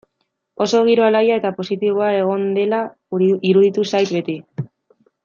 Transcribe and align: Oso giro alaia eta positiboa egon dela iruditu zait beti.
Oso 0.63 0.79
giro 0.87 1.03
alaia 1.09 1.35
eta 1.41 1.51
positiboa 1.59 2.07
egon 2.21 2.47
dela 2.55 2.79
iruditu 3.51 3.87
zait 3.93 4.15
beti. 4.17 4.39